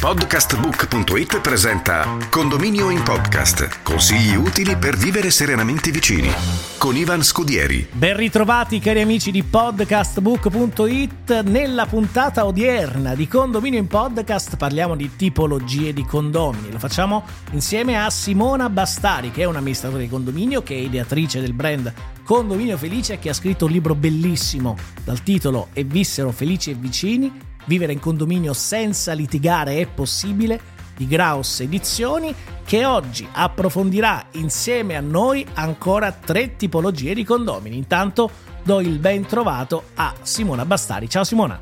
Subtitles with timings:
[0.00, 3.82] Podcastbook.it presenta Condominio in Podcast.
[3.82, 6.30] Consigli utili per vivere serenamente vicini.
[6.78, 7.88] Con Ivan Scudieri.
[7.90, 11.40] Ben ritrovati cari amici di podcastbook.it.
[11.40, 16.70] Nella puntata odierna di Condominio in Podcast parliamo di tipologie di condomini.
[16.70, 21.54] Lo facciamo insieme a Simona Bastari, che è un'amministratore di condominio, che è ideatrice del
[21.54, 21.92] brand
[22.22, 27.46] Condominio Felice che ha scritto un libro bellissimo dal titolo E vissero felici e vicini
[27.68, 30.58] Vivere in condominio senza litigare è possibile
[30.96, 37.76] di Graus Edizioni che oggi approfondirà insieme a noi ancora tre tipologie di condomini.
[37.76, 38.30] Intanto
[38.62, 41.10] do il ben trovato a Simona Bastari.
[41.10, 41.60] Ciao Simona.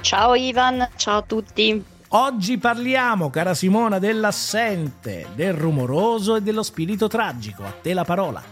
[0.00, 1.84] Ciao Ivan, ciao a tutti.
[2.08, 7.64] Oggi parliamo, cara Simona, dell'assente, del rumoroso e dello spirito tragico.
[7.64, 8.42] A te la parola.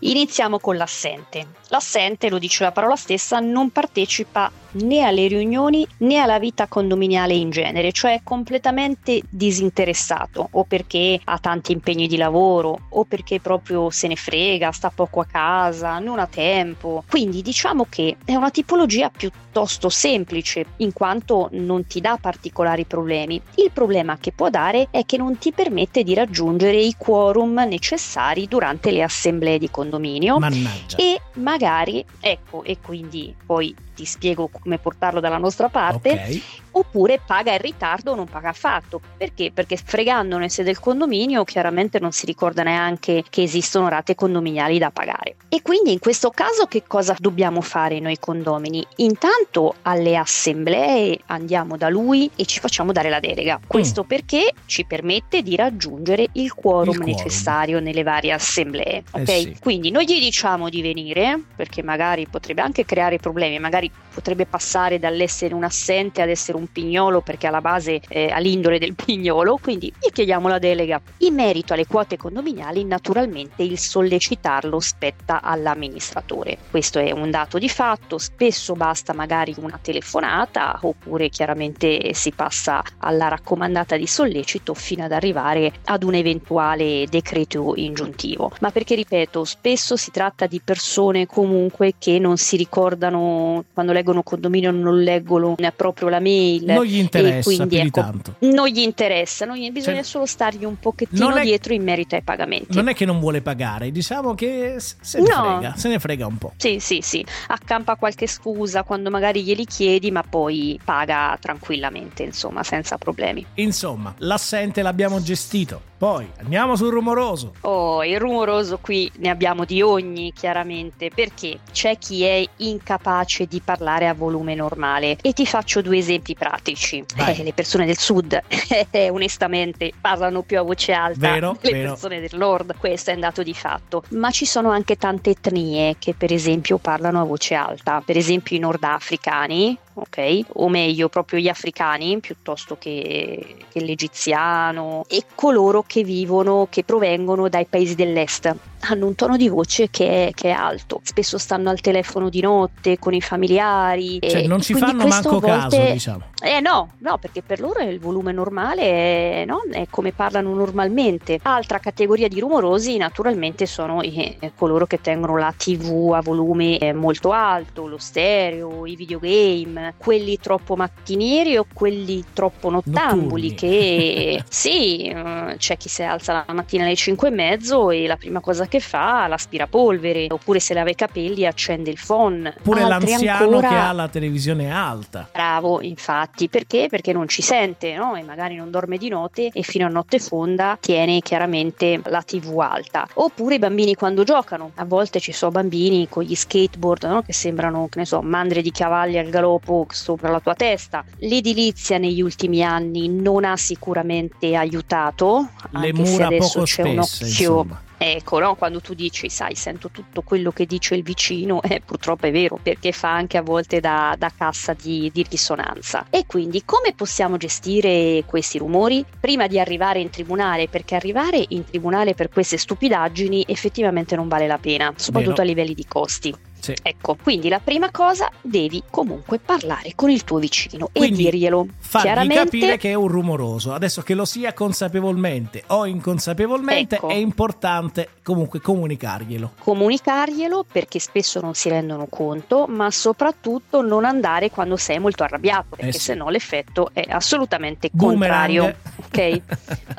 [0.00, 1.46] Iniziamo con l'assente.
[1.68, 7.34] L'assente, lo dice la parola stessa, non partecipa né alle riunioni né alla vita condominiale
[7.34, 13.40] in genere, cioè è completamente disinteressato o perché ha tanti impegni di lavoro o perché
[13.40, 17.04] proprio se ne frega, sta poco a casa, non ha tempo.
[17.08, 23.40] Quindi diciamo che è una tipologia piuttosto semplice in quanto non ti dà particolari problemi.
[23.56, 28.46] Il problema che può dare è che non ti permette di raggiungere i quorum necessari
[28.46, 30.96] durante le assemblee di condominio Mannaggia.
[30.96, 36.42] e magari, ecco, e quindi poi ti spiego come portarlo dalla nostra parte, Ok.
[36.72, 39.00] Oppure paga in ritardo o non paga affatto.
[39.16, 39.50] Perché?
[39.52, 44.90] Perché fregandone se del condominio chiaramente non si ricorda neanche che esistono rate condominiali da
[44.90, 45.36] pagare.
[45.48, 48.86] E quindi in questo caso che cosa dobbiamo fare noi condomini?
[48.96, 53.60] Intanto alle assemblee andiamo da lui e ci facciamo dare la delega.
[53.66, 57.14] Questo perché ci permette di raggiungere il quorum, Il quorum.
[57.16, 59.02] necessario nelle varie assemblee.
[59.14, 59.28] Eh Ok?
[59.28, 59.56] sì.
[59.60, 64.98] Quindi noi gli diciamo di venire perché magari potrebbe anche creare problemi, magari potrebbe passare
[64.98, 69.92] dall'essere un assente ad essere un pignolo perché alla base eh, l'indole del pignolo, quindi
[69.98, 71.00] gli chiediamo la delega.
[71.18, 76.58] In merito alle quote condominiali, naturalmente il sollecitarlo spetta all'amministratore.
[76.70, 82.82] Questo è un dato di fatto, spesso basta magari una telefonata oppure chiaramente si passa
[82.98, 88.52] alla raccomandata di sollecito fino ad arrivare ad un eventuale decreto ingiuntivo.
[88.60, 94.22] Ma perché ripeto, spesso si tratta di persone comunque che non si ricordano quando leggono
[94.22, 98.34] condominio non leggono proprio la mail Non gli interessa quindi, ecco, tanto.
[98.40, 102.14] non gli interessa, non gli- bisogna Cioè, solo stargli un pochettino è- dietro in merito
[102.16, 102.74] ai pagamenti.
[102.74, 105.42] Non è che non vuole pagare, diciamo che se ne No.
[105.58, 106.52] frega, se ne frega un po'.
[106.56, 112.62] Sì, sì, sì, accampa qualche scusa quando magari glieli chiedi, ma poi paga tranquillamente, insomma,
[112.62, 113.44] senza problemi.
[113.54, 115.88] Insomma, l'assente l'abbiamo gestito.
[116.00, 117.52] Poi andiamo sul rumoroso.
[117.60, 123.60] Oh, il rumoroso qui ne abbiamo di ogni, chiaramente, perché c'è chi è incapace di
[123.62, 125.18] parlare a volume normale.
[125.20, 127.04] E ti faccio due esempi pratici.
[127.18, 128.40] Eh, le persone del sud,
[129.10, 131.90] onestamente, parlano più a voce alta Vero, delle vero.
[131.90, 134.02] persone del nord, questo è un dato di fatto.
[134.12, 138.02] Ma ci sono anche tante etnie che, per esempio, parlano a voce alta.
[138.02, 140.40] Per esempio, i nordafricani, ok?
[140.54, 147.48] O meglio, proprio gli africani piuttosto che, che l'egiziano e coloro che vivono, che provengono
[147.48, 148.54] dai paesi dell'est.
[148.82, 152.40] Hanno un tono di voce che è, che è alto, spesso stanno al telefono di
[152.40, 154.18] notte con i familiari.
[154.20, 156.22] Cioè, e non ci fanno manco volte- caso, diciamo.
[156.42, 159.62] eh no, no, perché per loro il volume normale è, no?
[159.70, 161.38] è come parlano normalmente.
[161.42, 166.78] Altra categoria di rumorosi naturalmente sono i- eh, coloro che tengono la TV a volume
[166.78, 173.54] eh, molto alto, lo stereo, i videogame, quelli troppo mattinieri o quelli troppo nottambuli Notturni.
[173.54, 178.16] che sì, eh, c'è chi si alza la mattina alle 5 e mezzo e la
[178.16, 182.54] prima cosa che fa l'aspirapolvere, oppure se lava i capelli accende il phone.
[182.62, 185.28] Pure Altri l'anziano ancora- che ha la televisione alta.
[185.30, 186.86] Bravo, infatti, perché?
[186.88, 188.14] Perché non ci sente, no?
[188.14, 192.58] E magari non dorme di notte e fino a notte fonda tiene chiaramente la TV
[192.60, 193.06] alta.
[193.14, 194.70] Oppure i bambini quando giocano.
[194.76, 197.22] A volte ci sono bambini con gli skateboard, no?
[197.22, 201.04] Che sembrano, che ne so, mandre di cavalli al galoppo sopra la tua testa.
[201.18, 207.02] L'edilizia negli ultimi anni non ha sicuramente aiutato, Le anche se mura poco c'è un
[207.02, 207.88] spesse, occhio insomma.
[208.02, 208.54] Ecco, no?
[208.54, 212.58] quando tu dici, sai, sento tutto quello che dice il vicino, eh, purtroppo è vero,
[212.62, 216.06] perché fa anche a volte da, da cassa di, di risonanza.
[216.08, 219.04] E quindi come possiamo gestire questi rumori?
[219.20, 224.46] Prima di arrivare in tribunale, perché arrivare in tribunale per queste stupidaggini effettivamente non vale
[224.46, 225.42] la pena, soprattutto Vero.
[225.42, 226.34] a livelli di costi.
[226.60, 226.74] Sì.
[226.82, 231.66] Ecco, quindi la prima cosa devi comunque parlare con il tuo vicino quindi e dirglielo.
[231.78, 232.44] Fargli chiaramente...
[232.44, 233.72] capire che è un rumoroso.
[233.72, 237.08] Adesso che lo sia consapevolmente o inconsapevolmente ecco.
[237.08, 239.52] è importante comunque comunicarglielo.
[239.58, 245.76] Comunicarglielo perché spesso non si rendono conto, ma soprattutto non andare quando sei molto arrabbiato,
[245.76, 245.98] perché eh sì.
[246.00, 248.58] sennò l'effetto è assolutamente Boomerang.
[248.58, 248.99] contrario.
[249.12, 249.40] Ok?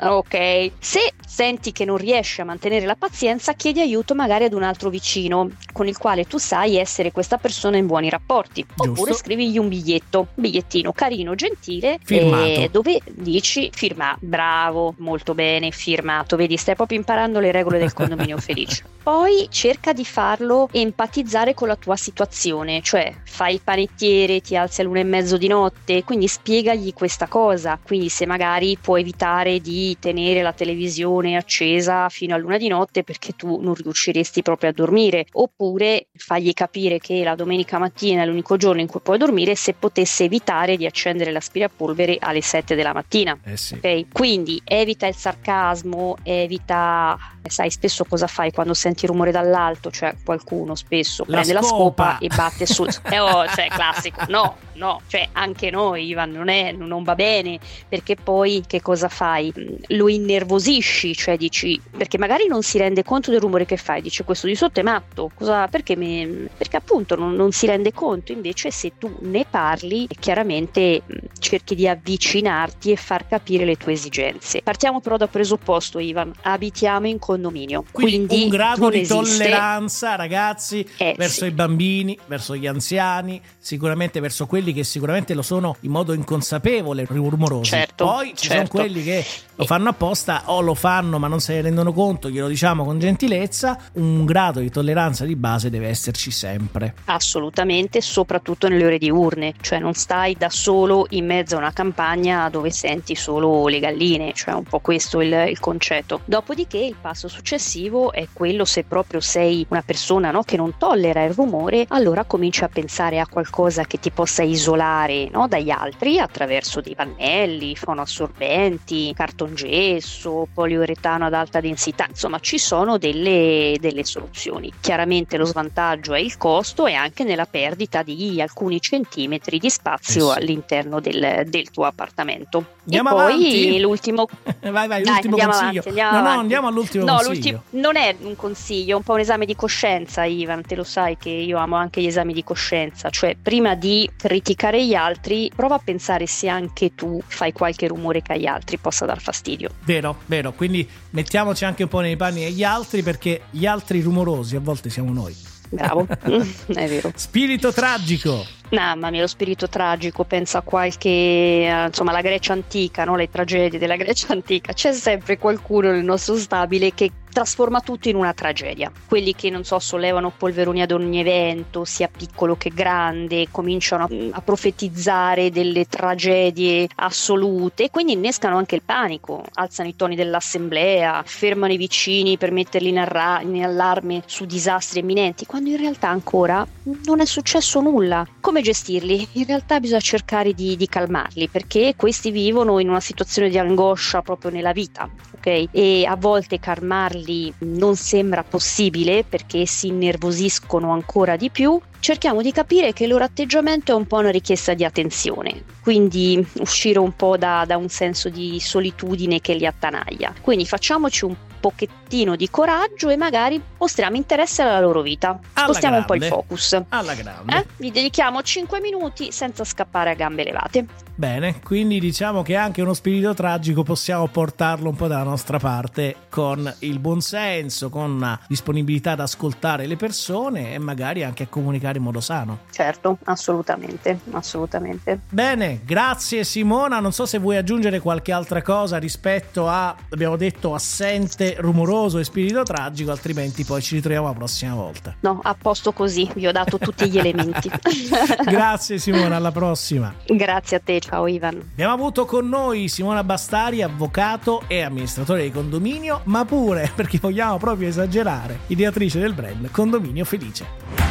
[0.00, 0.70] ok.
[0.78, 4.90] Se senti che non riesci a mantenere la pazienza, chiedi aiuto magari ad un altro
[4.90, 8.64] vicino con il quale tu sai essere questa persona in buoni rapporti.
[8.66, 8.90] Giusto.
[8.90, 15.70] Oppure scrivigli un biglietto, un bigliettino carino, gentile, eh, dove dici firma, bravo, molto bene,
[15.70, 16.36] firmato.
[16.36, 18.84] Vedi, stai proprio imparando le regole del condominio felice.
[19.02, 24.80] Poi cerca di farlo empatizzare con la tua situazione, cioè fai il panettiere, ti alzi
[24.80, 27.78] all'una e mezzo di notte, quindi spiegagli questa cosa.
[27.82, 33.04] Quindi se magari puoi evitare di tenere la televisione accesa fino a luna di notte
[33.04, 38.26] perché tu non riusciresti proprio a dormire, oppure fagli capire che la domenica mattina è
[38.26, 42.92] l'unico giorno in cui puoi dormire se potesse evitare di accendere l'aspirapolvere alle 7 della
[42.92, 43.38] mattina.
[43.44, 43.74] Eh sì.
[43.74, 44.06] okay?
[44.10, 50.74] Quindi evita il sarcasmo, evita, sai spesso cosa fai quando senti rumore dall'alto, cioè qualcuno
[50.74, 51.62] spesso la prende scopa.
[51.62, 52.88] la scopa e batte sul...
[53.10, 57.58] eh, oh, cioè classico, no, no, cioè anche noi Ivan non, è, non va bene
[57.88, 59.52] perché poi che cosa fai?
[59.88, 64.24] Lo innervosisci, cioè dici perché magari non si rende conto del rumore che fai, dice
[64.24, 68.32] questo di sotto è matto, cosa, perché, mi, perché appunto non, non, si rende conto,
[68.32, 71.02] invece se tu ne parli chiaramente
[71.42, 74.62] cerchi di avvicinarti e far capire le tue esigenze.
[74.62, 79.14] Partiamo però da presupposto Ivan, abitiamo in condominio, quindi, quindi un grado di esiste...
[79.14, 81.46] tolleranza ragazzi eh, verso sì.
[81.46, 86.12] i bambini, verso gli anziani, sicuramente verso quelli quelli che sicuramente lo sono in modo
[86.12, 87.70] inconsapevole, rumorosi.
[87.70, 88.54] Certo, Poi ci certo.
[88.54, 89.24] sono quelli che
[89.56, 92.98] lo fanno apposta o lo fanno ma non se ne rendono conto, glielo diciamo con
[92.98, 93.78] gentilezza.
[93.94, 96.94] Un grado di tolleranza di base deve esserci sempre.
[97.06, 102.50] Assolutamente, soprattutto nelle ore diurne, cioè non stai da solo in mezzo a una campagna
[102.50, 106.20] dove senti solo le galline, cioè un po' questo il, il concetto.
[106.26, 111.24] Dopodiché il passo successivo è quello se proprio sei una persona no, che non tollera
[111.24, 116.18] il rumore, allora cominci a pensare a qualcosa che ti possa isolare no, dagli altri
[116.18, 124.70] attraverso dei pannelli, fonoassorbenti, cartongesso, poliuretano ad alta densità, insomma ci sono delle, delle soluzioni.
[124.80, 130.34] Chiaramente lo svantaggio è il costo e anche nella perdita di alcuni centimetri di spazio
[130.34, 132.64] eh all'interno del, del, tuo appartamento.
[132.84, 133.80] Andiamo e poi avanti.
[133.80, 134.26] l'ultimo...
[134.60, 135.80] vai, vai, Dai, l'ultimo andiamo consiglio.
[135.80, 136.34] Avanti, andiamo no, avanti.
[136.34, 137.62] no, andiamo all'ultimo no, consiglio.
[137.70, 141.16] non è un consiglio, è un po' un esame di coscienza, Ivan, te lo sai
[141.16, 145.76] che io amo anche gli esami di coscienza, cioè prima di criticare gli altri, prova
[145.76, 149.70] a pensare se anche tu fai qualche rumore che agli altri possa dar fastidio.
[149.84, 154.56] Vero, vero, quindi mettiamoci anche un po' nei panni degli altri perché gli altri rumorosi
[154.56, 155.51] a volte siamo noi.
[155.72, 156.06] Bravo,
[156.68, 157.12] è vero.
[157.14, 158.44] Spirito tragico.
[158.70, 163.16] Mamma mia, lo spirito tragico, pensa a qualche, eh, insomma, la Grecia antica, no?
[163.16, 164.72] le tragedie della Grecia antica.
[164.72, 168.92] C'è sempre qualcuno nel nostro stabile che trasforma tutto in una tragedia.
[169.06, 174.08] Quelli che, non so, sollevano polveroni ad ogni evento, sia piccolo che grande, cominciano a,
[174.32, 181.22] a profetizzare delle tragedie assolute e quindi innescano anche il panico, alzano i toni dell'assemblea,
[181.24, 186.08] fermano i vicini per metterli in, arra- in allarme su disastri imminenti, quando in realtà
[186.08, 186.66] ancora
[187.04, 188.26] non è successo nulla.
[188.40, 189.26] Come gestirli?
[189.32, 194.20] In realtà bisogna cercare di, di calmarli perché questi vivono in una situazione di angoscia
[194.22, 195.68] proprio nella vita, ok?
[195.70, 202.42] E a volte calmarli farli non sembra possibile perché si innervosiscono ancora di più, cerchiamo
[202.42, 206.98] di capire che il loro atteggiamento è un po' una richiesta di attenzione, quindi uscire
[206.98, 210.34] un po' da, da un senso di solitudine che li attanaglia.
[210.40, 215.38] Quindi facciamoci un pochettino di coraggio e magari mostriamo interesse alla loro vita.
[215.54, 216.82] Spostiamo un po' il focus.
[216.88, 217.56] Alla grande.
[217.56, 217.66] Eh?
[217.76, 220.86] Gli dedichiamo 5 minuti senza scappare a gambe levate.
[221.14, 226.16] Bene, quindi diciamo che anche uno spirito tragico possiamo portarlo un po' dalla nostra parte
[226.28, 231.46] con il buon senso, con la disponibilità ad ascoltare le persone e magari anche a
[231.46, 232.58] comunicare magari in modo sano.
[232.70, 235.20] Certo, assolutamente, assolutamente.
[235.28, 240.74] Bene, grazie Simona, non so se vuoi aggiungere qualche altra cosa rispetto a, abbiamo detto,
[240.74, 245.14] assente, rumoroso e spirito tragico, altrimenti poi ci ritroviamo la prossima volta.
[245.20, 247.70] No, a posto così, vi ho dato tutti gli elementi.
[248.46, 250.14] grazie Simona, alla prossima.
[250.26, 251.56] Grazie a te, ciao Ivan.
[251.72, 257.58] Abbiamo avuto con noi Simona Bastari, avvocato e amministratore di condominio, ma pure, perché vogliamo
[257.58, 261.01] proprio esagerare, ideatrice del brand Condominio Felice.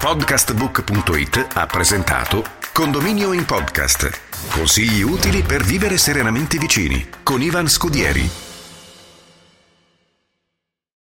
[0.00, 2.42] Podcastbook.it ha presentato
[2.72, 4.10] Condominio in podcast.
[4.50, 8.49] Consigli utili per vivere serenamente vicini con Ivan Scudieri.